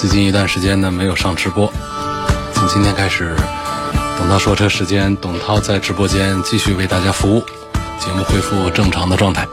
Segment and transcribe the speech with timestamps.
[0.00, 1.70] 最近一段时间呢没有上直播，
[2.54, 3.36] 从今天开始，
[4.16, 7.44] 董涛说车时间，董涛在直播间继续为大家服务，
[7.98, 9.46] 节目恢复正常的状态。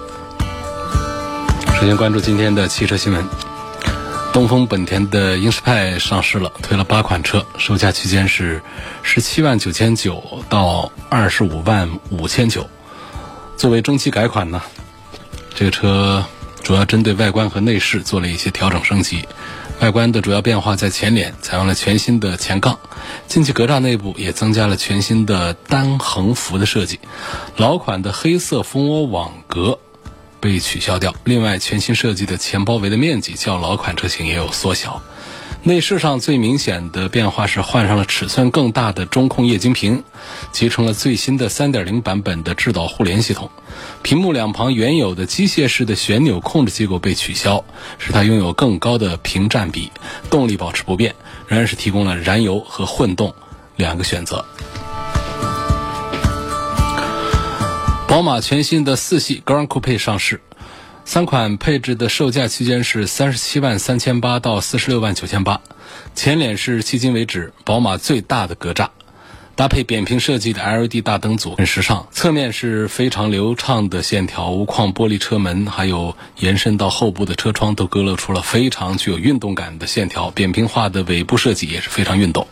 [1.77, 3.27] 首先关注今天的汽车新闻，
[4.31, 8.61] 东风本田的英仕派上市了，推了八款车，售价区间是
[9.03, 12.69] 十七万九千九到二十五万五千九。
[13.57, 14.61] 作为中期改款呢，
[15.53, 16.23] 这个车。
[16.63, 19.25] 主要针对外观和内饰做了一些调整升级。
[19.79, 22.79] 外观的主要变化在前脸采用了全新的前杠，
[23.27, 26.99] 进气格栅内部也增加了全新的单横幅的设计。
[27.57, 29.79] 老款的黑色蜂窝网格
[30.39, 35.01] 被取消掉，另外全新设计的前包围的面积较老款车型也有缩小。
[35.67, 40.01] 内饰上最明显的变化是换上了尺寸更大的中控液晶屏，
[40.53, 43.51] 集成了最新的3.0版本的智导互联系统。
[44.01, 47.65] 屏幕两旁原有的机械式的旋钮控制机构被取消，
[47.97, 49.91] 使它拥有更高的屏占比。
[50.29, 51.13] 动力保持不变，
[51.47, 53.35] 仍然是提供了燃油和混动
[53.75, 54.45] 两个选择。
[58.07, 60.39] 宝马全新的四系 Grand Coupe 上市。
[61.09, 65.61] 三款配置的售价区间是三十七万三千八到四十六万九千八，
[66.13, 68.89] 前脸是迄今为止宝马最大的格栅。
[69.57, 72.07] 搭配扁平设计的 LED 大灯组，很时尚。
[72.11, 80.29] 侧面是非常流畅的线条，无框玻璃车门，还有延伸到后部的车窗，都勾勒出了非常具有运动感的线条。
[80.29, 82.45] 扁平化的尾部设计也是非常运动。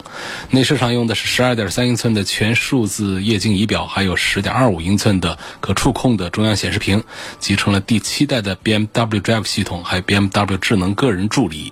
[0.50, 7.04] 内饰上用的是12.3英寸的全数字液晶仪表，还有10.25英寸的可触控的中央显示屏，
[7.40, 11.72] 集成了第七代的 BMW Drive 系统，还有 BMW 智能个人助理。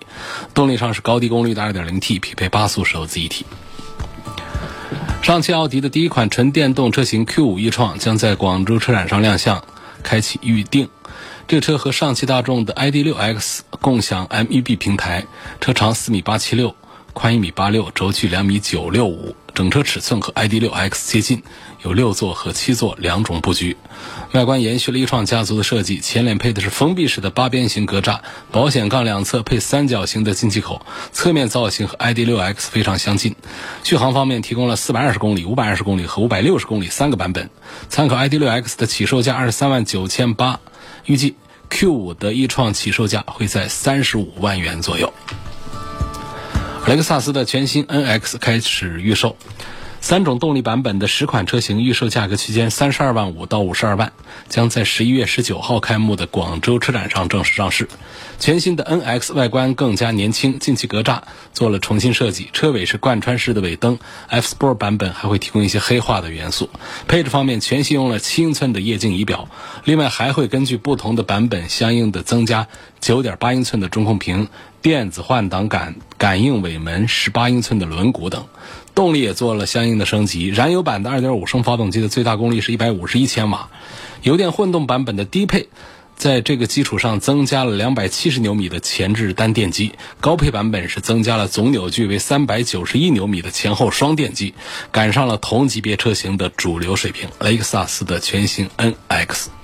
[0.54, 3.44] 动力上是高低功率的 2.0T，匹配八速手自一体。
[5.24, 9.64] 上汽奥迪的第一款纯电动车型 Q5 e 创将在广州车展上亮相，
[10.04, 10.90] 开启预定。
[11.48, 15.26] 这车和上汽大众的 ID.6X 共享 MEB 平台，
[15.62, 16.76] 车长四米八七六，
[17.13, 19.35] 宽一米八六，轴距两米九六五。
[19.53, 21.44] 整车尺寸和 ID.6X 接近，
[21.84, 23.78] 有六座和七座两种布局。
[24.31, 28.19] 外观延续了一创家族的设计，前脸配的是封闭式的八边形格栅，
[28.51, 33.35] 保险杠两侧配三角形的进气口，侧面造型和 ID.6X 非常相近。
[33.84, 37.51] 续航方面提供了四百二十公里、五百二十公里和五百六十公里三个版本。
[37.90, 40.59] 参考 ID.6X 的起售价二十三万九千八，
[41.06, 41.35] 预计
[41.69, 45.13] Q5 的一创起售价会在三十五万元左右。
[46.86, 49.38] 雷克萨斯的全新 NX 开始预售。
[50.02, 54.12] 三种动力版本的十款车型预售价格区间三十二万五到五十二万，
[54.50, 57.88] 将在十一月十九号开幕的广州车展上正式上市。
[58.38, 61.22] 全新的 NX 外观更加年轻，进气格栅
[61.54, 63.98] 做了重新设计，车尾是贯穿式的尾灯。
[64.28, 66.70] F Sport 版本还会提供一些黑化的元素。
[67.08, 69.48] 配置方面，全系用了七英寸的液晶仪表，
[69.86, 72.68] 另外还会根据不同的版本相应的增加
[73.00, 74.50] 九点八英寸的中控屏、
[74.84, 78.46] 电子换挡杆、感应尾门、十八英寸的轮毂等。
[78.94, 83.70] 动力也做了相应的升级，燃油版的2.5升发动机的最大功率是一百五十一千瓦，
[84.24, 85.70] 油电混动版本的低配，
[86.18, 94.54] 在这个基础上增加了两百七十牛米的前置单电机，高配版本是增加了总扭矩为三百九十一牛米的前后双电机，
[94.92, 97.30] 赶上了同级别车型的主流水平。
[97.40, 99.62] 雷克萨斯的全新 NX。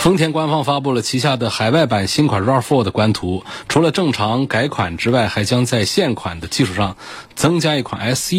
[0.00, 6.96] 丰田官方发布了旗下的海外版新款 RAV4 的官图，除了正常改款之外，还将在现款的基础上
[7.34, 8.34] 增加一款 SE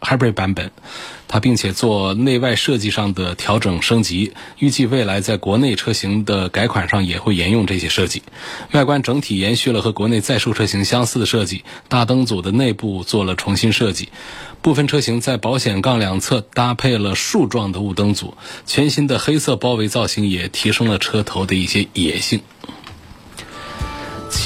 [0.00, 0.70] Hybrid 版本。
[1.28, 8.22] 它并且做内外设计上的调整升级，预计未来在国内车型的改款上也会沿用这些设计。
[8.70, 14.08] 外观整体延续了和国内在售车型相似的设计，大灯组的内部做了重新设计，
[14.62, 18.34] 部分车型在保险杠两侧搭配了竖状的雾灯组，
[18.64, 22.40] 全新的黑色包围造型也提升了车头的一些野性。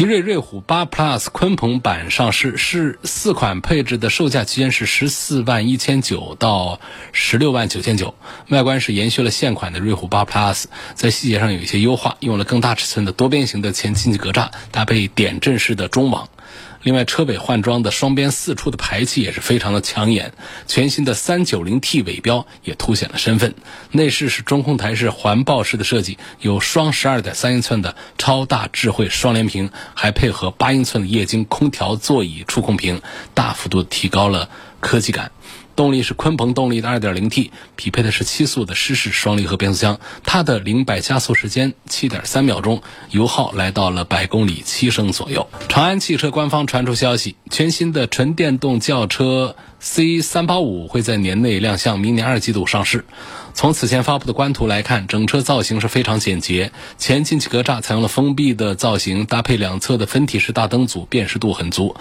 [0.01, 6.81] 奇瑞瑞虎八 Plus 鲲鹏版上市，是四款配置的售价区间是十四万一千九到
[7.13, 8.15] 十六万九千九。
[8.49, 10.65] 外观是延续了现款的瑞虎八 Plus，
[10.95, 16.31] 在细节上有一些优化，用了更大尺寸的多边形的前进气格栅，搭配点阵式的中网。
[16.83, 20.33] 另外，车尾换装的双边四出的排气也是非常的抢眼，
[20.67, 23.55] 全新的 390T 尾标也凸显了身份。
[23.91, 33.03] 内饰是中控台式环抱式的设计，有双12.3英寸的超大智慧双联屏，还配合8英寸的液晶空调座椅触控屏，
[33.35, 34.49] 大幅度提高了
[34.81, 35.33] 科技感。
[35.81, 42.83] 动力是鲲鹏动力的 2.0T，匹配的是七速的湿式双离合变速箱，它的零百加速时间7.3秒钟，
[43.13, 45.49] 油耗来到了百公里七升左右。
[45.71, 53.07] 长安汽车官方传出消息，全新的纯电动轿车 C385 会在年内亮相，明年二季度上市。
[53.55, 61.97] 从此前发布的官图来看，整车造型是非常简洁，前进气格栅采用了封闭的造型，搭配两侧的分体式大灯组，辨识度很足。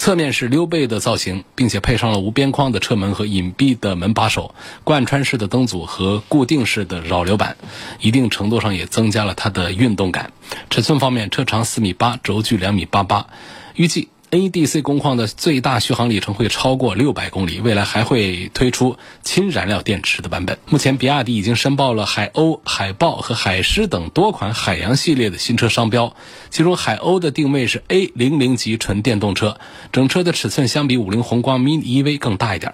[0.00, 7.58] 侧面是溜背的造型，并且配上了无边框的车门和隐蔽的门把手，贯穿式的灯组和固定式的扰流板，
[8.00, 10.32] 一定程度上也增加了它的运动感。
[10.70, 13.26] 尺寸方面，车长四米八，轴距两米八八，
[13.74, 14.08] 预计。
[14.30, 20.56] AEDC 工况的最大续航里程会超过六百公里，未来还会推出氢燃料电池的版本。
[20.66, 26.14] 目前，比亚迪已经申报了海鸥、海豹和海狮等多款海洋系列的新车商标，
[26.48, 29.58] 其中海鸥的定位是 A 零零级纯电动车，
[29.90, 32.72] 整车的尺寸相比五菱宏光 mini EV 更大一点。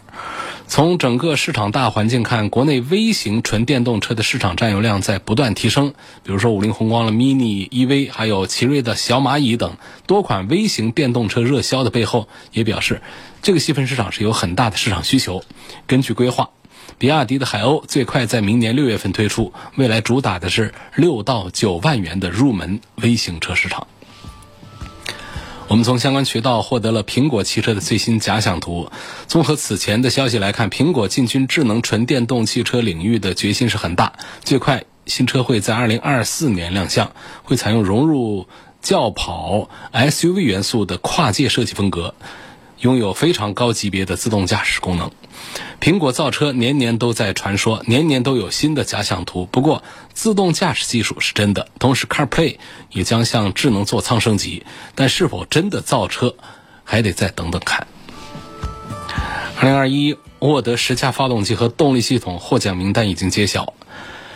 [0.68, 5.94] 从整个市场大环境看，国内微型纯电动车的市场占有量在不断提升。
[6.24, 9.76] 比如说，五菱宏光的 mini EV，还有奇瑞的小蚂蚁等
[10.06, 13.00] 多款微型电动车热销的背后，也表示
[13.42, 15.44] 这个细分市场是有很大的市场需求。
[15.86, 16.50] 根据规划，
[16.98, 23.86] 比亚迪的海鸥最快在明年六月份推出，未来主打的是六到九万元的入门微型车市场。
[25.68, 28.88] 我们从相关渠道获得了苹果汽车的最新假想图。
[29.26, 34.12] 综合此前的消息来看，苹果进军智能纯电动汽车领域的决心是很大。
[34.44, 37.10] 最快新车会在二零二四年亮相，
[37.42, 38.46] 会采用融入
[38.80, 42.14] 轿跑 SUV 元素的跨界设计风格，
[42.80, 45.10] 拥有非常高级别的自动驾驶功能。
[45.80, 49.46] 苹果造车年年都在传说，年年都有新的假想图。
[49.46, 49.82] 不过，
[50.12, 52.56] 自动驾驶技术是真的，同时 CarPlay
[52.90, 54.64] 也将向智能座舱升级。
[54.94, 56.34] 但是否真的造车，
[56.84, 57.86] 还得再等等看。
[59.58, 63.74] 二零二一沃德十佳发动机和动力系统获奖名单已经揭晓，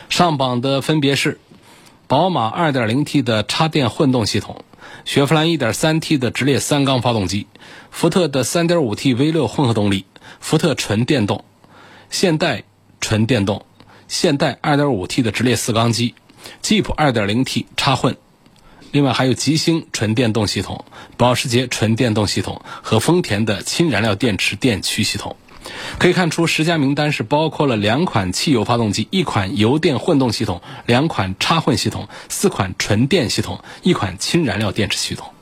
[0.09, 1.41] 上榜的分别是
[2.07, 4.65] 宝马二点零 T 的插电混动系统，
[5.13, 7.49] 雪佛兰一点三 T 的直列三缸发动机，
[7.91, 10.07] 福特的三点五 T V 六混合动力。
[10.39, 11.45] 福特纯电动，
[12.11, 12.63] 现代
[13.01, 13.67] 纯电动，
[14.07, 16.15] 现代 2.5T 的直列四缸机
[16.63, 18.17] ，Jeep 2.0T 插混，
[18.93, 20.85] 另外还有吉星纯电动系统、
[21.17, 25.35] 保时捷纯电动系统和丰田的氢燃料电池电驱系统。
[25.99, 35.33] 可以看出，十佳名单是包括了两款汽油发动机、一款油电混动系统、两款插混系统、四款纯电系统、一款氢燃料电池系统。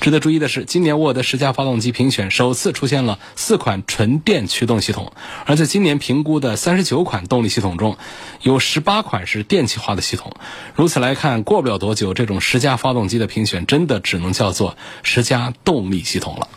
[0.00, 5.12] 值得注意的是，今年沃德十佳发动机评选首次出现了四款纯电驱动系统，
[5.44, 7.98] 而在今年评估的三十九款动力系统中，
[8.40, 10.32] 有十八款是电气化的系统。
[10.74, 16.48] 如此来看，过不了多久，这种十佳发动机的评选真的只能叫做十佳动力系统了。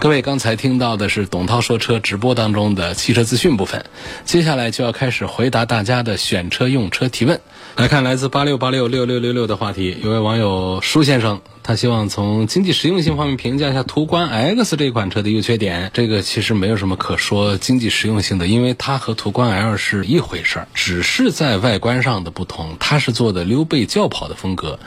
[0.00, 3.84] 各位刚才听到的是董涛说车直播当中的汽车资讯部分，
[4.24, 7.40] 接下来就要开始回答大家的选车用车提问。
[7.74, 15.90] 来看来自八六八六六六六六的话题，有位网友舒先生，他希望从经济实用性方面评价一下途观 X 这款车的优缺点。
[15.92, 22.76] 这个其实没有什么可说经济实用性的，因为它和途观 L 是一回事儿，只是在外观上的不同。
[22.78, 24.78] 它是做的溜背轿跑的风格，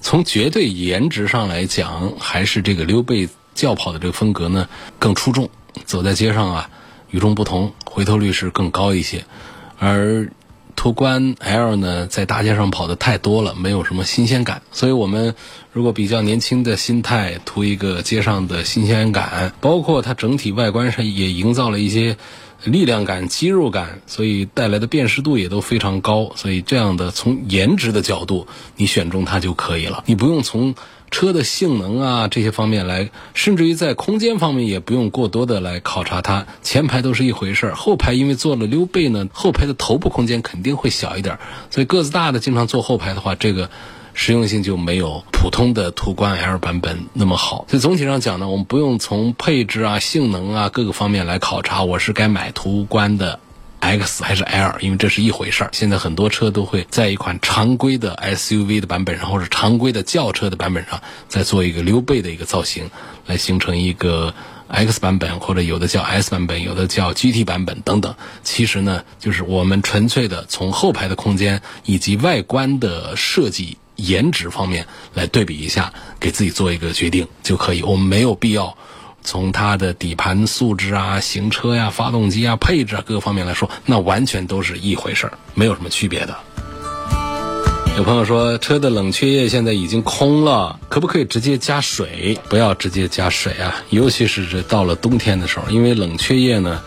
[0.00, 3.28] 从绝对颜值上来讲，还是这个溜背。
[3.60, 5.50] 轿跑的这个风格呢更出众，
[5.84, 6.70] 走在街上啊
[7.10, 9.26] 与众不同，回头率是更高一些。
[9.78, 10.30] 而
[10.76, 14.62] 途观 L 呢在大街上跑的太多了，没有什么新鲜感。
[14.72, 15.34] 所以我们
[15.74, 22.16] 如果比较年轻的心态，图一个街上的新鲜感，包括它整体外观上也营造了一些
[22.64, 26.32] 力量感、肌肉感，所以带来的辨识度也都非常高。
[26.34, 30.74] 所以这样的从颜值的角度，你选中它就可以了，你不用从。
[31.10, 36.46] 车的性能啊，这些方面来，甚至于在空间方面也不用过多的来考察它。
[36.62, 41.38] 前排都是一回事儿，后排因为做了溜背呢，后排的头部空间肯定会小一点，
[41.70, 43.70] 所以个子大的经常坐后排的话，这个
[44.14, 47.64] 实用性就没有普通的途观 L 版本那么好。
[47.68, 53.40] 所以总体上讲呢，我们不用从配置啊、性能啊各个方面来考察，我是该买途观的。
[53.80, 55.70] X 还是 L，因为这是一回事儿。
[55.72, 62.90] 现在很多车都会在一款常规的 SUV 的版本上，或者常规的轿车的版本上，再做一个溜背的一个造型，
[63.26, 64.34] 来形成一个
[64.68, 68.14] X 版本，或者有的叫 S 版本，有的叫 GT 版本等等。
[68.42, 73.78] 其实呢，就是我们纯粹的从后排的空间以及外观的设计。
[73.96, 77.82] 颜值方面来对比一下，给自己做一个决定就可以。
[77.82, 78.78] 我们没有必要
[79.22, 86.36] 从它的底盘素质啊、行车呀、发动机啊、配置啊各个方面来说，那完全都是一回事儿，没有什么区别的。
[87.96, 92.38] 有朋友说，车的冷却液现在已经空了，可不可以直接加水？
[92.48, 96.80] 不要直接加水啊，尤其是这到了冬天的时候，因为冷却液呢，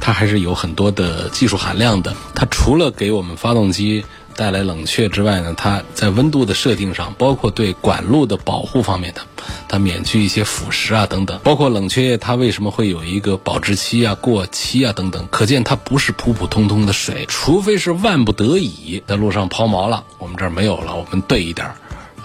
[0.00, 2.14] 它还是有很多的技术含量的。
[2.34, 4.04] 它除了给我们发动机
[4.38, 9.22] 带来冷却之外呢，它在温度的设定上，包括对管路的保护方面的，
[9.66, 11.40] 它免去一些腐蚀啊等等。
[11.42, 15.26] 包括冷却液，它为什么会有一个保质期啊、过期啊等等？
[15.32, 21.74] 可见它不是普普通通的水，除非是万不得已在路上抛锚了，我们这儿没有了，我们兑一点儿，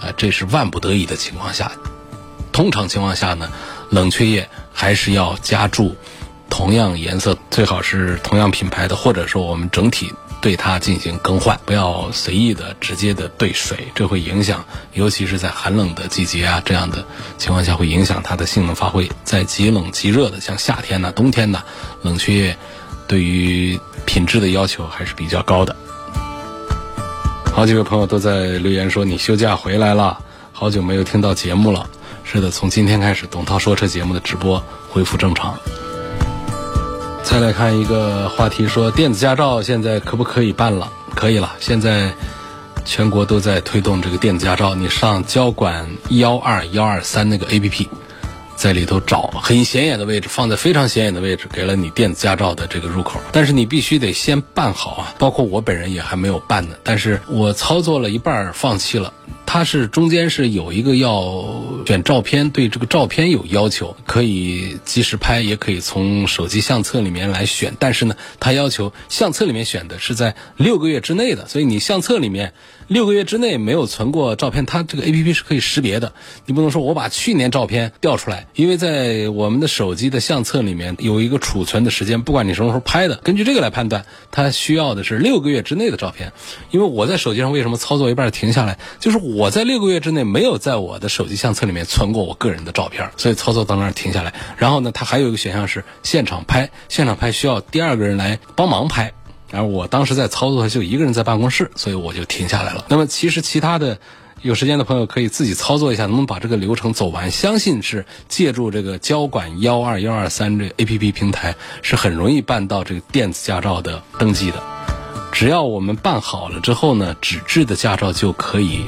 [0.00, 1.72] 啊，这是万不得已的情况下。
[2.52, 3.50] 通常情况下呢，
[3.90, 5.96] 冷却液还是要加注
[6.48, 10.12] 同样颜色，最好是同样品牌的，或者说我们整体
[10.44, 17.02] 对它进行更换，不要随意的直接的兑水，这会影响，尤其是在寒冷的季节啊这样的
[17.38, 19.10] 情况下，会影响它的性能发挥。
[19.24, 21.62] 在极冷极热的，像夏天呢、冬天呢，
[22.02, 22.58] 冷却液
[23.08, 25.74] 对于品质的要求还是比较高的。
[27.50, 30.20] 好几位朋友都在留言说你休假回来了，
[30.52, 31.88] 好久没有听到节目了。
[32.22, 35.58] 是的，从今天开始，董涛说车节目的直播恢复正常。
[37.24, 40.92] 再来看一个话题，说电子驾照现在可不可以办了？
[41.16, 42.12] 可以了，现在
[42.84, 44.74] 全国都在推动这个电子驾照。
[44.74, 47.88] 你上交管幺二幺二三那个 APP，
[48.54, 53.18] 在里头找很显眼的位置，放在非常显眼的位置，给了你电子驾照的这个入口。
[53.32, 56.76] 但是你必须得先办好啊，包括我本人也还没有办呢。
[56.84, 59.12] 但是我操作了一半放弃了。
[59.54, 67.72] 它是中间是有一个要选照片，对这个照片有要求，可以及时拍，也可以从手机相册里面来选。
[67.78, 72.52] 但是呢，它要求相册里面选的是在六个月之内的，所以你相册里面
[72.88, 76.12] 六个月之内没有存过照片，它这个 A P P 是可以识别的。
[76.44, 86.32] 你不能说我把去年照片调出来，因为在我们的手机的相册里面有一个储存的时间，不管你什么时候拍的，根据这个来判断，它需要的是六个月之内的照片。
[86.70, 89.50] 因为我在手机上为什么操作一半停下来，就是我。
[89.54, 94.34] 在六个月之内没有在我的手机相册里面存过我个人的照片，所以操作到那儿停下来。
[94.56, 99.12] 然后呢，它还有一个选项是现场拍，现场拍需要第二个人来帮忙拍。
[99.50, 102.84] 然后我当时在操作的就一个人在办公室，所以我就停下来了。
[102.88, 103.98] 那么其实其他的
[104.42, 107.30] 有时间的朋友可以自己操作一下，能不能把这个流程走完？
[107.30, 114.62] 相信是借助这个交管幺二幺二三这 A P P 平台是很容易办到这个电子驾照的登记的。
[115.32, 118.84] 只要我们办好了之后呢，纸质的驾照就可以。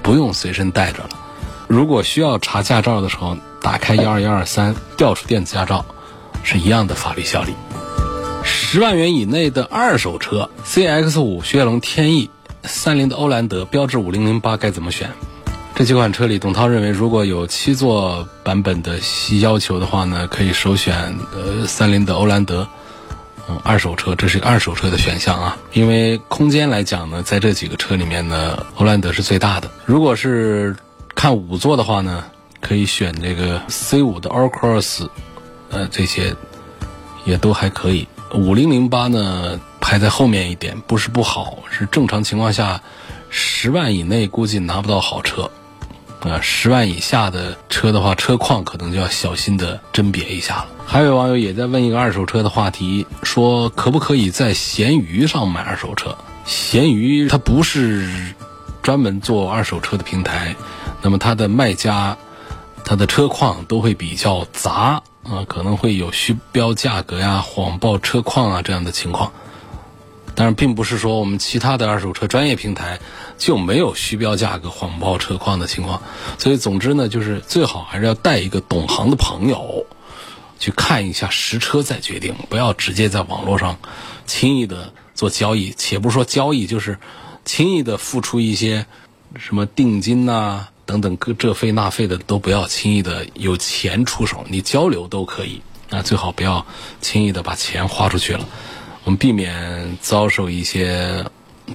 [0.00, 1.10] 不用随身带着了。
[1.66, 5.84] 如果需要查驾照的时候，打开幺二幺二三，调出电子驾照，
[6.42, 7.52] 是一样的法律效力。
[8.70, 12.28] 十万元以内的二手车，CX 五、雪铁龙天翼、
[12.64, 15.10] 三菱的欧蓝德、标致五零零八该怎么选？
[15.74, 18.98] 这几款车里，董涛认为，如果有七座版本的
[19.40, 22.68] 要求的话呢，可以首选呃三菱的欧蓝德。
[23.48, 29.70] 嗯二手车，这是二手车的选项啊，因为空间来讲呢，在这几个车里面呢，欧蓝德是最大的。
[29.86, 30.76] 如果是
[31.14, 32.22] 看五座的话呢，
[32.60, 35.08] 可以选这个 C 五的 All Cross，
[35.70, 36.36] 呃，这些
[37.24, 38.06] 也都还可以。
[38.34, 42.82] 五零零八呢排在后面一点，不是不好，是正常情况下
[43.30, 45.50] 十万以内估计拿不到好车。
[46.20, 50.66] 啊，十万以下的车的话，车况可能就要小心的甄别一下了。
[50.84, 56.16] 还有网友也在问一个二手车的话题，说可不可以在闲鱼上买二手车？
[56.44, 58.34] 闲鱼它不是
[58.82, 60.56] 专门做二手车的平台，
[61.02, 62.16] 那么它的卖家，
[62.84, 69.30] 它的车况都会比较杂啊，可能会有虚标价格呀、谎报车况啊这样的情况。
[70.34, 73.00] 当然，并不是说我们其他的二手车专业平台
[73.36, 76.00] 就没有虚标价格、谎报车况的情况。
[76.38, 79.84] 所以，总之呢，就是最好还是要带一个懂行的朋友
[80.58, 83.76] 去看一下实车再决定，不要直接在网络上
[84.26, 85.74] 轻易的做交易。
[85.76, 86.98] 且不说交易，就是
[87.44, 88.86] 轻易的付出一些
[89.36, 94.42] 什么定金呐等等各这费那费的，都不要轻易的有钱出手。
[94.48, 96.64] 你交流都可以，那最好不要
[97.02, 98.48] 轻易的把钱花出去了。
[99.04, 101.26] 我们避免遭受一些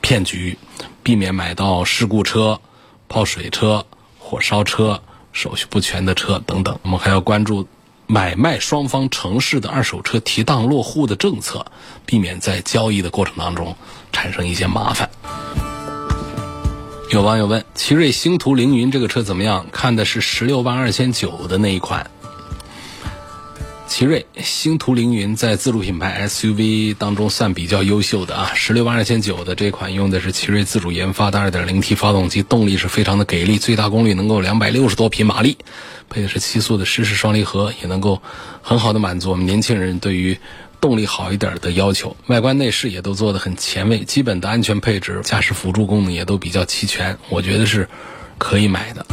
[0.02, 0.58] 骗局，
[1.04, 2.60] 避免买到事故车、
[3.08, 3.86] 泡水车、
[4.18, 5.00] 火烧车、
[5.32, 6.80] 手续不全的车等等。
[6.82, 7.68] 我们还要关注
[8.08, 11.64] 买卖双方城市的二手车提档落户的政策，
[12.04, 13.76] 避免在交易的过程当中
[14.12, 15.08] 产生一些麻烦。
[17.14, 19.68] 有网友问：奇瑞星途凌云这个车怎么样？
[19.72, 22.10] 看的是十六万二千九的那一款。
[23.88, 35.60] 奇瑞星途凌云在自主品牌 SUV 当中算比较优秀的啊，十六万二千九的这款用的是奇瑞自主研发的 2.0T 发动机，动力是非常的给力，最大功率能够两百六十多匹马力，
[36.10, 38.24] 配的是七速的湿式双离合，也能够
[38.64, 40.40] 很好的满足我们年轻人对于
[40.84, 42.14] 动力好一点的要求。
[42.28, 47.88] 外观内饰也都做的很前卫，基本的安全配置、驾驶辅助功能也都比较齐全，我觉得是
[48.38, 49.06] 可以买的。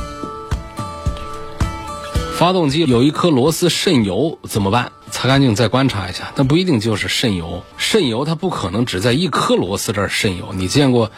[2.36, 4.90] 发动机有一颗螺丝渗油怎么办？
[5.12, 7.62] 擦干净再观察一下，那不一定就是渗油。
[7.76, 10.52] 渗油它不可能只在一颗螺丝这儿渗油。
[10.52, 11.12] 你见过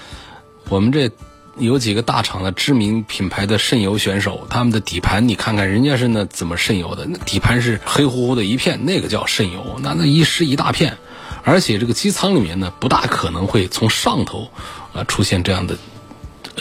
[0.68, 1.10] 我们这
[1.58, 7.06] 有几个大厂的知名品牌的渗油选手，他们的底盘你看看人家是那怎么渗油的？
[7.06, 10.96] 那底盘是黑乎乎的一片，那个叫渗油，那那一湿一大片，
[11.44, 14.50] 而且这个机舱里面呢不大可能会从上头
[14.92, 15.76] 啊出现这样的。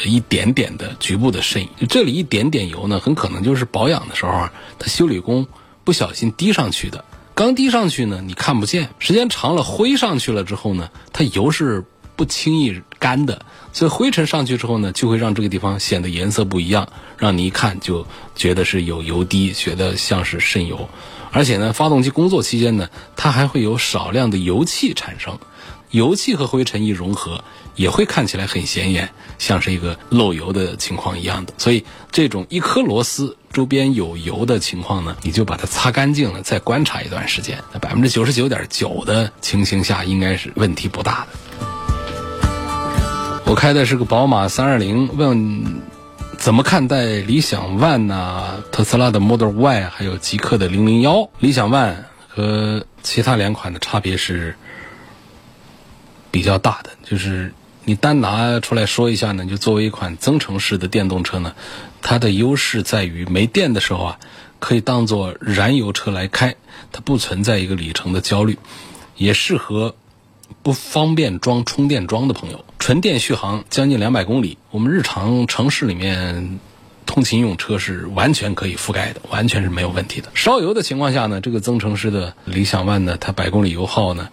[0.05, 5.47] 一点点的局部的渗，这里一点点油呢，很可能就是保养的时候啊，他修理工
[5.83, 7.03] 不小心滴上去的。
[7.35, 11.83] 刚滴上去呢，你看不见，时间长了灰上去了之后呢，它油是
[12.15, 13.43] 不轻易干的，
[13.73, 18.05] 所以灰尘上去之后呢，就会让这个地方显得颜色不一样，让你一看就
[18.35, 20.87] 觉得是有油滴，觉得像是渗油。
[21.33, 25.39] 而且呢，发动机工作期间呢，它还会有少量的油气产生，
[25.89, 27.43] 油气和灰尘一融合。
[27.73, 31.53] 也会看起来很显眼，像是一个漏油的情况一样的。
[31.57, 37.63] 所以，这种一颗螺丝周边有油的情况呢，你就把它擦干净了，再观察一段时间。
[37.71, 41.27] 那百分之九十九点九的情形下，应该是问题不大的。
[43.51, 45.81] 我开的是个宝马三二零，问
[46.37, 51.29] 怎么看待理想 ONE 呐、特斯拉的 Model Y，还有极客的零零幺？
[51.39, 51.95] 理想 ONE
[52.29, 54.55] 和其他两款的差别是
[56.31, 57.53] 比较大的，就是。
[57.83, 59.45] 你单拿出来说一下呢？
[59.45, 61.53] 就作为一款增程式的电动车呢，
[62.01, 64.19] 它的优势在于没电的时候啊，
[64.59, 66.55] 可以当做燃油车来开，
[66.93, 68.57] 它不存在一个里程的焦虑，
[69.17, 69.95] 也适合
[70.63, 72.65] 不方便装充电桩的朋友。
[72.79, 76.59] 纯电续航将近两百公里，我们日常城市里面
[77.05, 80.29] 通勤用车是完全可以覆盖的，完全是没有问题的。
[80.33, 84.29] 烧油的情况下呢，这个增程式的理想 ONE 呢，它百公里油耗呢。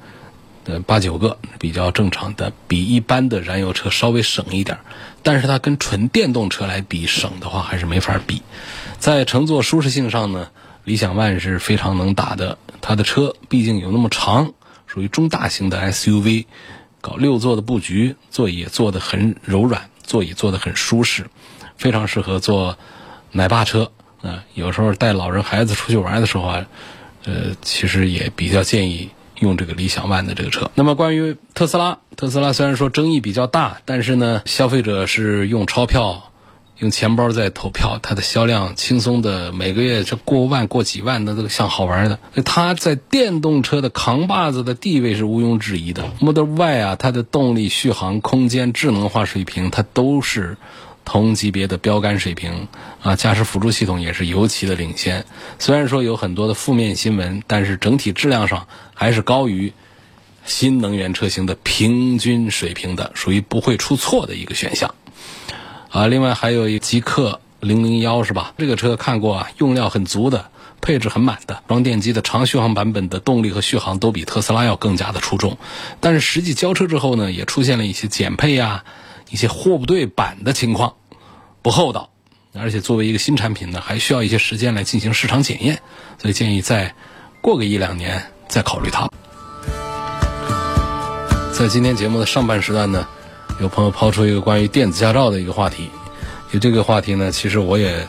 [0.64, 4.76] 呃，八九个比较正常的，比一般的燃油车稍微省一点
[5.23, 8.42] 但是它跟纯电动车来比省的话，还是没法比。
[8.99, 10.49] 在乘坐舒适性上呢，
[10.85, 12.58] 理想 ONE 是非常能打的。
[12.82, 14.53] 它的车毕竟有那么长，
[14.88, 16.46] 属于中大型的 SUV，
[17.01, 21.27] 搞六座的布局，座椅做的很柔软，座椅做的很舒适，
[21.77, 22.77] 非常适合坐
[23.31, 24.42] 奶爸车啊。
[24.55, 26.66] 有时候带老人孩子出去玩的时候啊，
[27.24, 29.11] 呃，其实也比较建议。
[29.40, 30.68] 用这个理想 ONE 的这个车。
[30.74, 36.33] 那么关于特斯拉，特斯拉虽然说争议比较大，但是呢，消费者是用钞票、
[36.79, 42.19] 用钱包在投票，它的销量轻松的每个月这过万、过几万，那都像好玩的。
[42.45, 46.11] 它在电动车的扛把子的地位是毋庸置疑的。
[46.21, 50.57] Model Y 啊，它的动力、续航、空间、智能化水平，它都是。
[51.11, 52.69] 同级别的标杆水平
[53.03, 55.25] 啊，驾驶辅助系统也是尤其的领先。
[55.59, 59.73] 虽然说有很多的负面新闻，但是整体质量上还是高于
[60.45, 64.95] 新能源车型的平均水平的，属于不会出错的一个选项。
[65.90, 68.55] 啊，另外还有一极客零零幺是吧？
[68.59, 75.59] 这个车看过啊，用料很足的，配置很满的，装电机的长续航版本的动力和续航都比特斯拉要更加的出众。
[76.01, 78.85] 但是实际交车之后呢，也出现了一些减配呀。
[79.31, 80.94] 一些货不对版的情况，
[81.61, 82.09] 不厚道，
[82.55, 85.83] 而且作为一个新产品呢，还需要一些时间来进行市场检验，
[86.16, 86.94] 所以建议再
[87.42, 89.07] 过个一两年再考虑它。
[91.53, 93.07] 在今天节目的上半时段呢，
[93.61, 95.90] 有朋友抛出一个关于电子驾照的一个话题，
[96.53, 98.07] 就这个话题呢，其实我也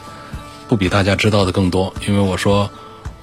[0.68, 2.70] 不比大家知道的更多，因为我说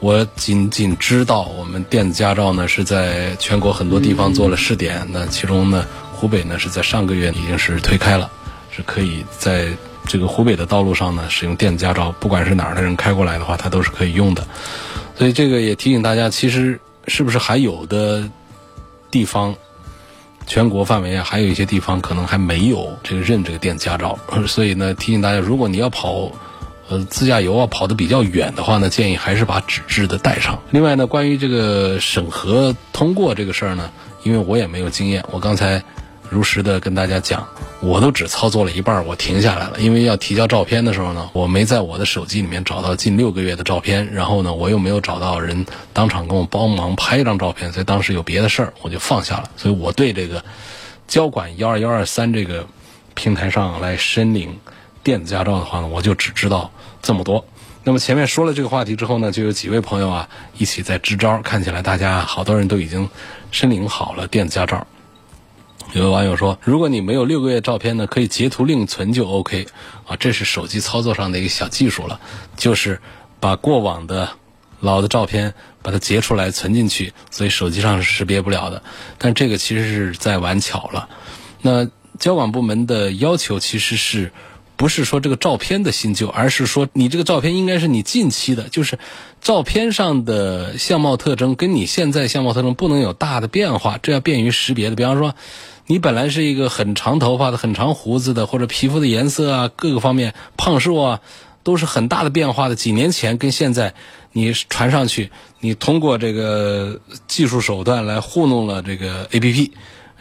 [0.00, 5.86] 我仅仅知道我们电子驾照呢是在全国很多地方做了试点，那其中呢。
[6.18, 8.30] 湖北呢是在上个月已经是推开了，
[8.70, 9.68] 是可以在
[10.06, 14.42] 这个湖北的道路上呢使用电子驾照，不管是哪儿的人开过来的话，它都是可以用的。
[15.14, 18.26] 所以这个也提醒大家，其实是不是还有的
[19.10, 19.54] 地方，
[20.46, 24.18] 全国范围啊，还有一些地方可能还没有这个认这个电子驾照。
[24.46, 26.32] 所以呢，提醒大家，如果你要跑
[26.88, 30.60] 呃自驾游啊，跑的比较远的话呢，建议还是把纸质的带上。
[30.70, 33.90] 另外呢，关于这个审核通过这个事儿呢，
[34.22, 35.82] 因为我也没有经验，我刚才。
[36.30, 37.46] 如实的跟大家讲，
[37.80, 49.50] 我都只操作了一半，我停下来了，因为要提交照片的时候呢，我没在我的手机里面找到近六个月的照片，然后呢，我又没有找到人当场跟我帮忙拍一张照片，所以当时有别的事儿，我就放下了。
[49.56, 50.44] 所以我对这个
[51.06, 52.66] 交管幺二幺二三这个
[53.14, 54.58] 平台上来申领
[55.02, 56.70] 电子驾照的话呢，我就只知道
[57.02, 57.44] 这么多。
[57.84, 63.08] 那么前面说了这个话题之后呢，就有几位朋友啊一起在支招，看起来大家好多人都已经
[63.52, 64.84] 申领好了电子驾照。
[65.92, 69.66] 有位网友说，如果你没有六个月照片呢，可以截图另存就 OK
[70.06, 72.20] 啊，这是手机操作上的一个小技术了，
[72.56, 73.00] 就是
[73.40, 74.30] 把过往的
[74.80, 78.82] 老的照片把它截出来存进去，所以手机上是识别不了的。
[79.18, 81.08] 但这个其实是在玩巧了。
[81.62, 84.32] 那交管部门的要求其实是。
[84.78, 88.98] 不是说这个照片的新旧，而是说你这个照片应该是你近期的，就是
[89.40, 94.94] 照片上的相貌特征跟你现在相貌特征不能有大的变化，这要便于识别的。
[94.94, 95.34] 比方说，
[95.86, 101.20] 你本来是一个很长头发的、很长胡子的，或者皮肤的颜色啊，各个方面胖瘦啊，
[101.62, 102.74] 都是很大的变化的。
[102.74, 103.94] 几年前跟现在，
[104.32, 109.72] 你传上去，你通过这个技术手段来糊弄了这个 A P P，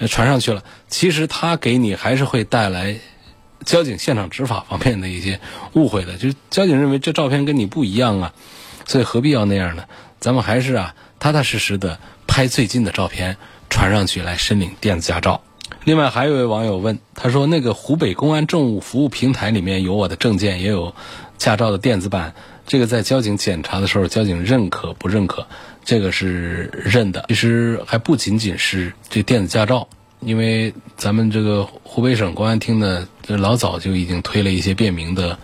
[0.07, 2.97] 传上去了，其实它给你还是会带来。
[3.63, 5.39] 交警现场执法方面的一些
[5.73, 8.31] 误会的，就是交警认为这照片跟你不一样啊，
[8.85, 9.85] 所以何必要那样呢？
[10.19, 11.97] 咱们还是啊，踏踏实实的
[12.27, 15.41] 拍最近的照片传上去来申领电子驾照。
[15.83, 20.93] 另外还有一位网友问，他说那个湖北公安政务服务平台里面有我的证件，也有
[21.37, 22.33] 驾照的电子版，
[22.65, 25.47] 这个在交警检查的时候，交警认可不认可？
[25.83, 27.25] 这个是认的。
[27.27, 29.87] 其实还不仅仅是这电子驾照。
[30.21, 35.37] 因为咱们这个湖北省公安厅呢，这老早就已经推了一些便民的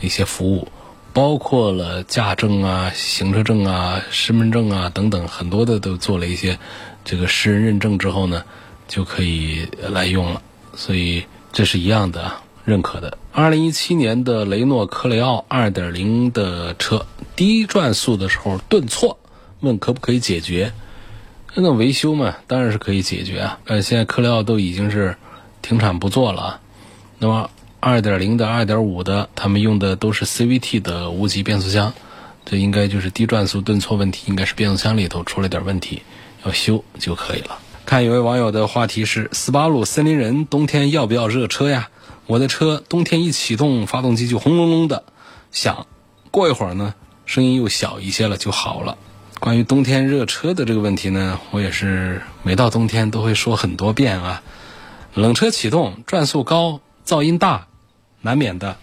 [0.00, 0.68] 一些服务，
[1.12, 6.58] 包括了驾证啊、行车证啊、身份证啊等等，很多的都做了一些
[7.04, 8.44] 这个实人认证之后呢，
[8.88, 10.42] 就可以来用了。
[10.74, 12.32] 所以这是一样的，
[12.64, 13.18] 认可的。
[13.32, 19.18] 二零一七年的雷诺科雷傲二点零的车低转速的时候顿挫，
[19.60, 20.72] 问可不可以解决？
[21.54, 23.58] 那维修嘛，当然是可以解决啊。
[23.66, 25.16] 呃，现在科雷傲都已经是
[25.60, 26.60] 停产不做了。
[27.18, 31.92] 那么，二点零的、二点五的，他们用的都是 CVT 的无级变速箱，
[32.46, 36.02] 这应该就是低转速顿挫问题，应该是变速箱里头出了点问题，
[36.44, 37.58] 要修就可以了。
[37.84, 41.90] 看有位网友的话题是：斯巴鲁森林人冬天要不要热车呀？
[42.26, 45.04] 我的车冬天一启动，发动机就轰隆隆的
[45.50, 45.86] 响，
[46.30, 46.94] 过一会儿呢，
[47.26, 48.96] 声音又小一些了，就好了。
[49.40, 54.42] 关于冬天热车的这个问题呢，我也是每到冬天都会说很多遍啊。
[55.14, 57.66] 冷车启动，转速高，噪音大，
[58.20, 58.76] 难免的。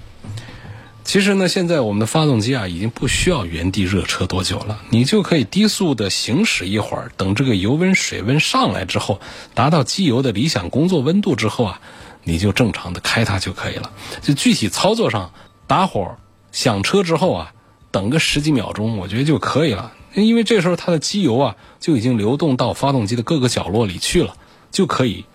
[1.10, 9.20] 其实呢，现在我们的发动机啊，已经不需要原地热车多久了，你就可以低速的行驶一会儿，等这个油温、水温上来之后，
[9.56, 11.82] 达到机油的理想工作温度之后啊，
[12.24, 13.92] 你就正常的开它就可以了。
[14.22, 15.32] 就具体操作上，
[15.66, 16.16] 打火
[16.52, 17.54] 响车之后啊，
[17.90, 19.94] 等个十几秒钟，我觉得就可以了。
[20.14, 24.36] 因为这时候它的机油啊就已经流动到发动机的各个角落里去了，
[24.70, 25.26] 就可以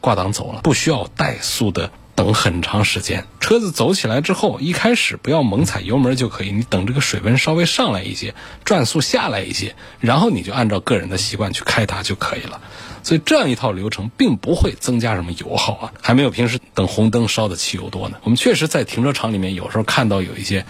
[0.00, 3.28] 挂档走了，不需要怠速的等很长时间。
[3.38, 12.60] 车子走起来之后，一开始不要猛踩油门就可以，你等这个水温稍微上来一些，转速下来一些，然后你就按照个人的习惯去开它就可以了。
[13.04, 18.16] 所以这样一套流程并不会增加什么油耗啊，还没有平时等红灯烧的汽油多呢。
[18.24, 20.66] 我们确实在停车场里面有时候看到有一些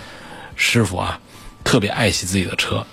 [0.54, 1.18] 师傅啊，
[1.64, 2.86] 特别爱惜自己的车。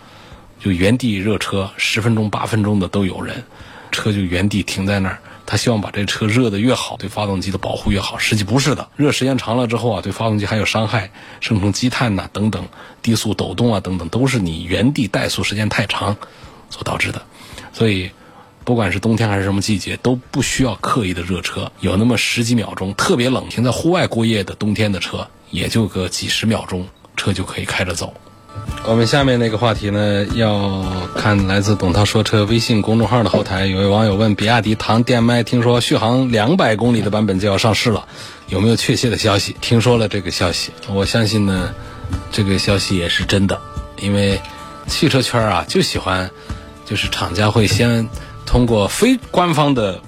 [0.62, 3.44] 就原地热车，十分钟、八分钟的都有人，
[3.92, 5.20] 车就原地停在那儿。
[5.46, 8.18] 他希望把这车热的越好，对发动机的保护越好。
[8.18, 12.68] 实际不是的，热时间长了之后啊，对发动机还有伤害，生成积碳呐等等，
[13.02, 16.18] 低速抖动啊等等，都是你原地怠速时间太长
[16.70, 17.22] 所导致的。
[17.74, 18.12] 所以，
[18.64, 21.72] 不管是冬天还是什么季节，都不需要刻意的热车。
[21.80, 28.14] 有那么十几秒钟，特别冷，停在户外过夜的冬天的车，也就个几十秒钟，车就可以开着走。
[28.88, 30.84] 我们下面那个话题呢，要
[31.16, 38.08] 看来自董涛说车微信公众号的后台，有位网友问：比亚迪唐电麦听说续航两百公里的版本就要上市了，
[38.48, 39.56] 有没有确切的消息？
[39.60, 41.74] 听说了这个消息， 我相信呢，
[42.32, 43.60] 这个消息也是真的，
[43.98, 44.40] 因为
[44.86, 46.30] 汽车圈啊就喜欢，
[46.86, 48.08] 就是厂家会先
[48.46, 50.00] 通过非官方的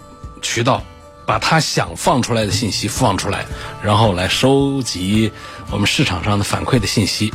[0.44, 0.84] 渠道，
[1.26, 3.44] 把他想放出来的信息放出来，
[3.82, 5.32] 然后来收集
[5.72, 7.34] 我们市场上的反馈的信息。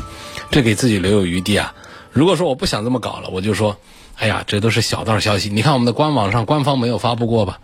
[0.53, 1.75] 这给自己留有余地啊！
[2.13, 3.79] 如果说我不想这么搞了，我就说，
[4.17, 5.49] 哎呀，这都是小道消息。
[5.49, 7.59] 你看我们的官网上官方没有发布过吧？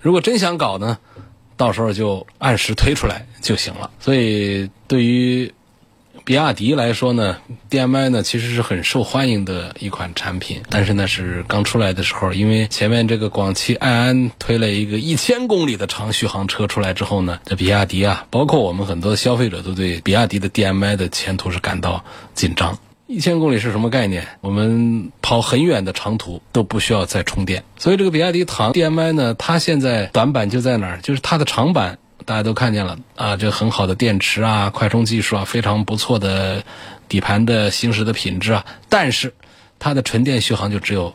[0.00, 0.98] 如果真想搞呢，
[1.56, 3.90] 到时候就按时推出来就行了。
[3.98, 5.52] 所以对于。
[6.26, 7.36] 比亚迪来说呢
[7.70, 22.76] ，DM-i 呢其实是很受欢迎的一款产品，但是呢是刚出来的时候，因为前面这个广汽埃安推了一个一千公里的长续航车出来之后呢，这比亚迪啊，包括我们很多消费者都对比亚迪的 DM-i 的前途是感到紧张。
[23.06, 24.26] 一千公里是什么概念？
[24.40, 30.98] 我们跑很远的长途都不需要再充电，所以这个比亚迪唐 DM-i 呢，它现在短板就在哪儿？
[31.02, 31.96] 就是它的长板。
[32.26, 36.64] 大家都看见了啊，这很好的电池啊，快充技术啊，非常不错的
[37.08, 39.32] 底盘的行驶的品质啊，但是
[39.78, 41.14] 它的纯电续航就只有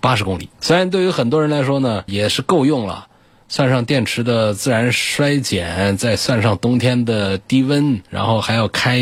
[0.00, 0.48] 八十公里。
[0.60, 3.04] 虽然对于很多人来说呢，也是够用了。
[3.50, 8.98] 算上电池的自然衰减，再算上冬天的低温，然后还要开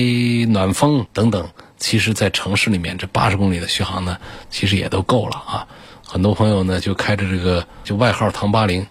[0.48, 5.66] 暖风等等，其实，在城市里面这八十公里的续航呢，其实也都够了啊。
[6.06, 8.87] 很多朋友呢就开着这个，就外号“唐八零”，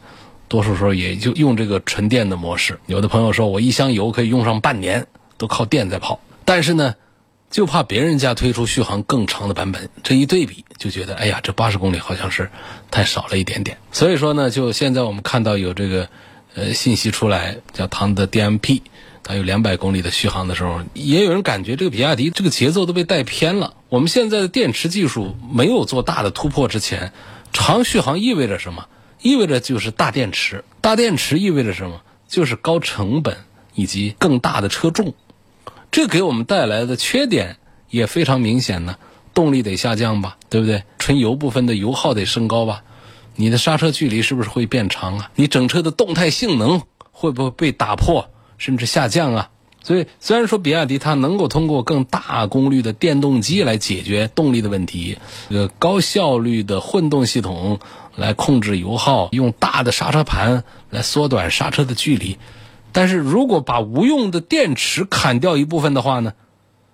[0.48, 2.80] 多数时候也就用这个纯电的模式。
[2.88, 6.20] 有的朋友说我一箱油可以用上半年，都靠电在跑。
[6.46, 6.96] 但是呢。
[7.52, 12.50] 就怕别人家推出续航更长的版本，这一对比就觉得，哎呀，这八十公里好像是
[12.92, 13.78] 太少了一点点。
[13.94, 16.10] 所以说呢，就现在我们看到有这个
[16.56, 18.82] 呃信息出来，叫唐的 DMP，
[19.24, 23.74] 它有两百公里的续航的时候，也有人感觉这个比亚迪这个节奏都被带偏了。
[23.88, 27.14] 我们现在的电池技术没有做大的突破之前，
[27.54, 28.88] 长续航意味着什么？
[29.22, 30.64] 意味着就是大电池。
[30.82, 32.02] 大电池意味着什么？
[32.28, 33.38] 就是高成本
[33.74, 35.14] 以及更大的车重。
[35.92, 37.58] 这给我们带来的缺点
[37.90, 38.98] 也非常明显呢，
[39.34, 40.84] 动力得下降吧，对不对？
[40.98, 42.84] 纯油部分的油耗得升高吧，
[43.36, 45.32] 你的刹车距离是不是会变长啊？
[45.36, 49.50] 你整车的动态性能会不会被打破甚至下降啊？
[49.84, 57.80] 所以虽然说比亚迪它能够通过更大功率的电动机来解决动力的问题，呃，高效率的混动系统
[58.16, 62.38] 来控制油耗，用大的刹车盘来缩短刹车的距离。
[62.92, 66.34] 但是如果把无用的电池砍掉一部分的话呢，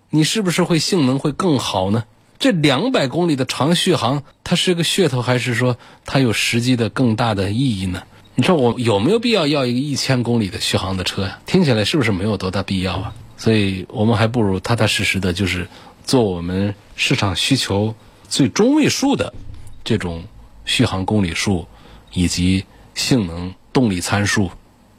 [0.10, 2.06] 你是不是会性能会更好呢？
[2.40, 8.02] 这两百公里的长续航，它是个噱头，还是说它有实际的更大的意义呢？
[8.34, 11.40] 你说我有没有必要要一个一千公里的续航的车呀？
[11.46, 13.14] 听起来是不是没有多大必要啊？
[13.38, 15.68] 所以我们还不如踏踏实实的，就是
[16.04, 17.94] 做我们市场需求
[18.28, 19.36] 最中位数的
[19.84, 20.24] 这种
[20.66, 21.68] 续航公里数
[22.14, 24.50] 以及性能动力参数，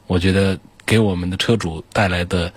[0.07, 0.59] 我觉得。
[0.85, 2.51] 给我们的车主带来的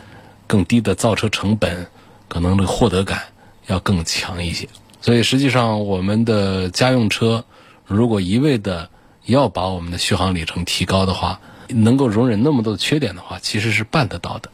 [0.49, 1.87] 更低的造车成本，
[2.27, 3.23] 可能这个获得感
[3.69, 4.69] 要更强一些。
[5.01, 7.45] 所以实际上，我们的家用车
[7.87, 8.90] 如果一味的
[9.27, 14.51] 要把我们的续航里程提高的话，能够容忍那么多的缺点的话，其实是办得到的。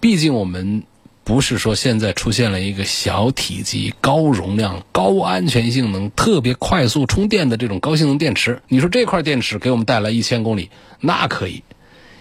[0.00, 0.84] 毕竟我们
[1.28, 8.62] 不是说现在出现了一个小体积、高容量、高安全性能、特别快速充电的这种高性能电池。
[8.66, 11.62] 你说这块电池给我们带来一千公里，那可以。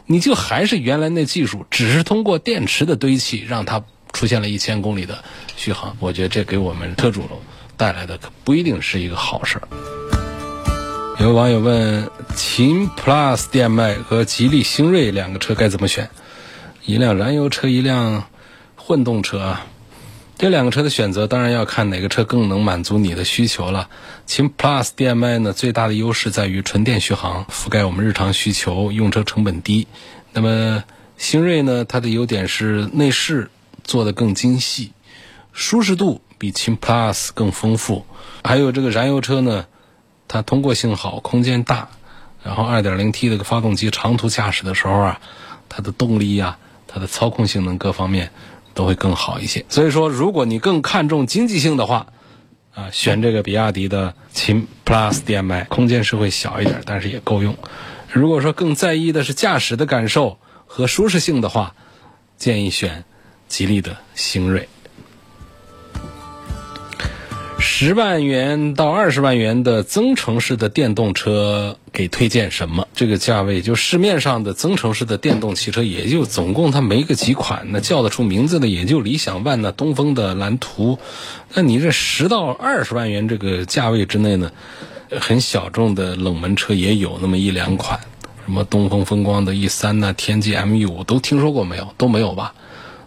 [0.08, 5.24] 你就还是原来那技术，只是通过电池的堆砌，让它出现了一千公里的
[5.56, 5.96] 续航。
[6.02, 7.24] 我觉得这给我们车主
[7.78, 9.70] 带来的可不一定是一个好事儿。
[11.22, 16.10] 有网友问：秦 Plus DM-i 和吉利星瑞两个车该怎么选？
[16.84, 18.26] 一辆燃油车，一辆
[18.88, 19.65] 混动车啊。
[20.38, 23.89] 这两个车的选择，当然要看哪个车更能满足你的需求了。
[24.26, 29.88] 秦 Plus DM-i 呢，最大的优势在于纯电续航，覆盖我们日常需求，用车成本低。
[30.32, 30.86] 那么
[31.17, 33.52] 星瑞呢，它的优点是内饰
[33.84, 34.93] 做的更精细，
[35.52, 38.06] 舒适度比秦 Plus 更丰富。
[38.41, 39.65] 还有这个燃油车呢，
[40.30, 41.89] 它通过性好，空间大，
[42.41, 45.19] 然后 2.0T 这个发动机，长途驾驶的时候啊，
[45.67, 48.32] 它的动力呀，它的操控性能各方面。
[48.78, 49.66] 都会更好一些。
[49.68, 52.06] 所以说，如果你更看重经济性的话，
[52.76, 57.58] 啊，选这个比亚迪的秦 Plus DM-i，空间是会小一点，但是也够用。
[58.13, 60.38] 如果说更在意的是驾驶的感受
[60.68, 61.74] 和舒适性的话，
[62.38, 63.04] 建议选
[63.48, 64.70] 吉利的星瑞。
[67.80, 72.88] 十万元到二十万元的增程式的电动车，给推荐什么？
[72.96, 80.98] 这个价位就市面上的增程式的电动汽车，也就总共它没个几款，那叫得出名字的也就理想 ONE 呢、东风的蓝图。
[81.54, 84.52] 那你这十到二十万元这个价位之内呢，
[85.12, 88.00] 很小众的冷门车也有那么一两款，
[88.44, 91.94] 什么东风风光的 E 三呐、天际 M 五都听说过没有？
[91.96, 92.56] 都没有吧？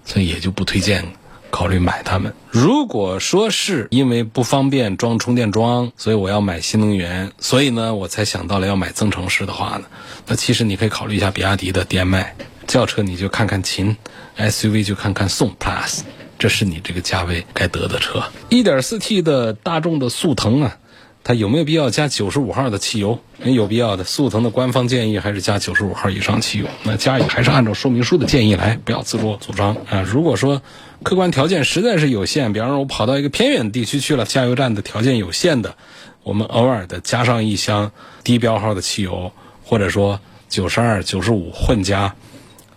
[0.05, 1.05] 所以也就不推荐。
[1.51, 2.33] 考虑买它们。
[2.51, 9.85] 如果说是因为不方便装充电桩，所以我要买新能源，所以呢，我才想到了要买增程式的话呢，
[10.27, 12.35] 那其实你可以考虑一下比亚迪的 DM-i，
[12.67, 13.97] 轿车你就看看秦
[14.39, 16.01] ，SUV 就看看宋 Plus，
[16.39, 18.23] 这是你这个价位该得的车。
[18.49, 20.77] 1.4T 的大众的速腾啊。
[21.23, 23.19] 它有没有必要加九十五号的汽油？
[23.45, 24.05] 有必要的。
[24.05, 26.67] 速腾的官方建议还是加九十五号以上汽油。
[26.83, 30.01] 那加也还是按照说明书的建议来，不要自作主张啊。
[30.01, 30.63] 如果说
[31.03, 35.77] 客观条件实在是有限，比方说我跑到一个偏远地区去了，加油站的条件有限的，
[36.23, 37.93] 我们偶尔的加上一箱
[38.25, 39.33] 低标号的汽油，
[39.65, 42.15] 或者说九十二、九十五混加，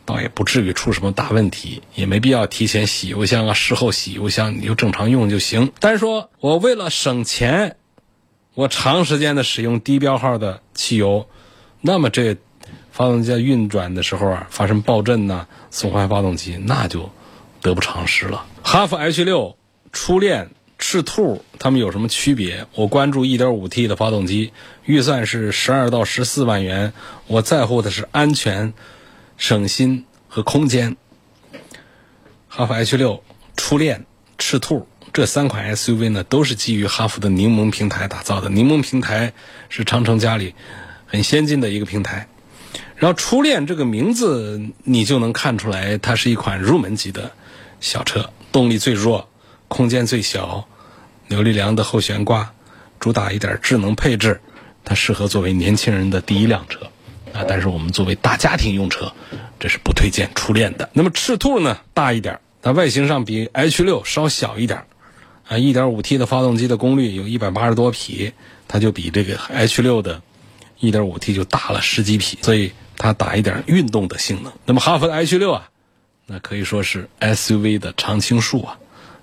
[0.06, 5.72] 倒也不至于出什么大问题，也没必要提前洗油箱啊，事后洗油箱，你就正常用就行。
[5.80, 7.78] 但是说我为了省钱。
[8.56, 11.28] 我长时间的使用低标号的汽油，
[11.82, 12.38] 那么这
[12.92, 17.10] 发动机在运转的时候啊发生爆震呐、损坏发动机，那就
[17.63, 18.45] 得不偿失了。
[18.62, 19.58] 哈弗 H 六、
[19.91, 22.67] 初恋、赤兔，它们有什么区别？
[22.76, 24.54] 我关注 1.5T 的发动机，
[24.86, 26.93] 预算是十二到十四万元，
[27.26, 28.73] 我在乎的是安全、
[29.38, 30.97] 省心和空间。
[32.49, 33.23] 哈弗 H 六、
[33.56, 34.06] 初恋、
[34.38, 38.49] 赤兔这三款 SUV 呢，都是基于哈弗的柠檬平台打造的。
[38.49, 39.34] 柠檬平台
[39.69, 40.54] 是长城家里
[41.06, 42.28] 很先进的一个平台。
[42.95, 47.32] 然后初恋这个名字，你就能看出来，它是一款入门级的
[47.84, 49.28] 小车，动力最弱，
[49.67, 50.65] 空间最小，
[51.28, 52.54] 扭力梁的后悬挂，
[52.98, 54.39] 主打一点智能配置，
[54.86, 56.80] 它适合作为年轻人的第一辆车
[57.34, 57.43] 啊。
[57.46, 59.12] 但是我们作为大家庭用车，
[59.60, 60.89] 这是不推荐初恋的。
[60.93, 62.39] 那么赤兔呢，大一点。
[62.62, 64.86] 它外形上比 H 六稍小一点
[65.50, 68.32] 啊，1.5T 的发动机的功率有一百八十多匹，
[68.69, 70.22] 它就比这个 H 六的
[70.80, 74.54] 1.5T 就大了十几匹，所以它打一点运动的性能。
[74.65, 75.69] 那么哈弗的 H 六啊，
[76.26, 78.80] 那可以说是 SUV 的常青树啊，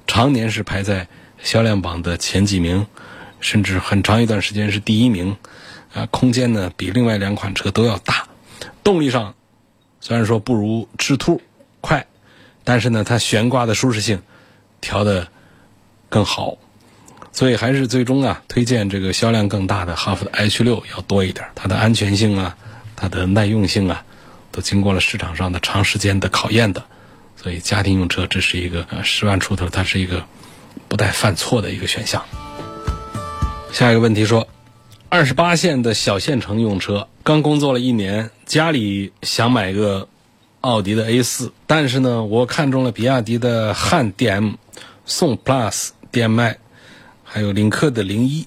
[0.07, 1.09] 常年是排在
[1.43, 2.87] 销量榜的前几名，
[3.41, 5.37] 甚至很长一段时间是第一名
[5.95, 6.07] 啊。
[6.07, 8.29] 空间呢比另外两款车都要大，
[8.85, 9.35] 动力上
[10.01, 11.41] 虽然说不如赤兔
[11.81, 12.07] 快。
[12.63, 14.23] 但是呢，它悬挂的舒适性
[14.83, 15.29] 调的
[16.11, 16.59] 更好，
[17.33, 21.49] 所以还是最终啊，推荐这个销量更大的哈弗的 H 六要多一点。
[21.55, 22.57] 它的安全性啊，
[22.95, 24.05] 它的耐用性啊，
[24.53, 26.85] 都经过了市场上的长时间的考验的。
[27.37, 30.25] 所以家庭用车这是一个呃十万出头，它是一个
[30.89, 32.25] 不带犯错的一个选项。
[33.73, 34.49] 下一个问题说，
[35.09, 40.09] 二十八线的小县城用车，刚工作了一年，家里想买个。
[40.63, 44.57] 奥迪的 A 四，但是呢，我看中了比亚迪的汉 DM、
[45.07, 46.59] 宋 Plus DM-i，
[47.25, 48.47] 还有领克的零一。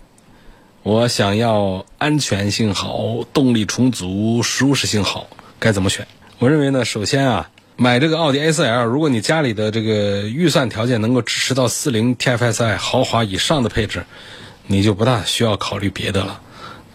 [0.83, 5.25] 我想要安全性好、动力充足、舒适性好，
[5.63, 6.05] 该怎么选？
[6.39, 14.03] 我认为呢，首先啊，买这个奥迪 A 四 L，如果你家里的这个预算条件能够支持到四零 TFSI 豪华以上的配置，
[14.67, 16.41] 你就不大需要考虑别的了。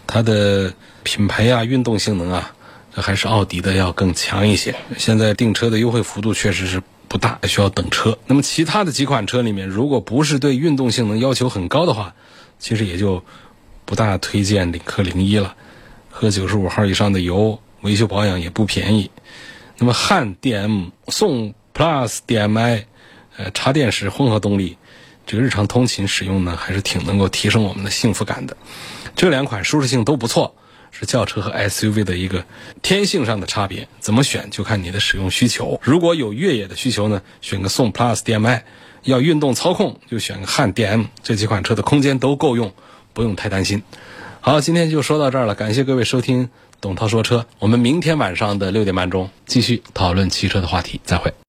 [0.05, 2.51] 它的品牌呀、运动性能啊。
[2.91, 4.75] 还是奥迪的要更强一些。
[4.97, 8.17] 现在订车的优惠幅度确实是不大，需要等车。
[8.25, 12.13] 那么其他的几款车里面，如果不是对运动性能要求很高的话，
[12.57, 13.23] 其实也就
[13.85, 15.55] 不大推荐领克零一了。
[16.09, 19.11] 喝九十五号以上的油，维修保养也不便宜。
[19.77, 22.85] 那么汉 DM、宋 Plus DM-i，
[23.37, 24.77] 呃，插电式混合动力，
[25.25, 28.57] 这个日常通勤使用呢，还是挺能够提升我们的幸福感的。
[29.15, 30.55] 这两款舒适性都不错。
[30.91, 32.43] 是轿车和 SUV 的一个
[32.81, 35.79] 天性上的差别，怎么选就看你的使用需求。
[35.83, 38.63] 如果有越野的需求呢，选个宋 Plus DM-i；
[39.03, 41.05] 要运动操控，就选个汉 DM。
[41.21, 42.73] 这几款车的空间都够用，
[43.13, 43.83] 不用太担心。
[44.41, 46.49] 好，今天就说到这儿了，感谢各位收听
[46.81, 47.45] 董涛说车。
[47.59, 51.33] 我们明天晚上的六点半钟继续讨论汽车的话题，再会。